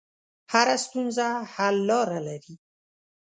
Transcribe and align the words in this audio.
هره 0.51 0.75
ستونزه 0.85 1.27
حل 1.53 1.75
لاره 1.89 2.19
لري. 2.27 2.55